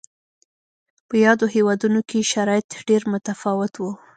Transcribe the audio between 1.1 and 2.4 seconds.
یادو هېوادونو کې